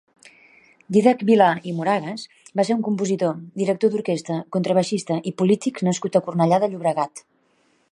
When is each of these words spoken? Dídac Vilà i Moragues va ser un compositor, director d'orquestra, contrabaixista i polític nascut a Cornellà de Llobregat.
Dídac 0.95 1.19
Vilà 1.29 1.49
i 1.71 1.73
Moragues 1.79 2.23
va 2.61 2.65
ser 2.69 2.77
un 2.77 2.81
compositor, 2.87 3.37
director 3.63 3.93
d'orquestra, 3.97 4.39
contrabaixista 4.57 5.21
i 5.33 5.37
polític 5.43 5.81
nascut 5.89 6.17
a 6.21 6.25
Cornellà 6.29 6.63
de 6.65 6.73
Llobregat. 6.75 7.27